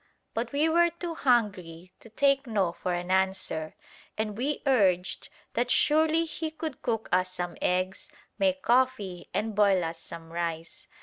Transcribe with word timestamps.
But 0.33 0.51
we 0.51 0.67
were 0.67 0.89
too 0.89 1.13
hungry 1.13 1.93
to 1.99 2.09
take 2.09 2.47
"no" 2.47 2.71
for 2.71 2.91
an 2.91 3.11
answer, 3.11 3.75
and 4.17 4.35
we 4.35 4.63
urged 4.65 5.29
that 5.53 5.69
surely 5.69 6.25
he 6.25 6.49
could 6.49 6.81
cook 6.81 7.07
us 7.11 7.31
some 7.33 7.55
eggs, 7.61 8.09
make 8.39 8.63
coffee, 8.63 9.27
and 9.31 9.53
boil 9.53 9.83
us 9.83 9.99
some 9.99 10.31
rice. 10.33 10.87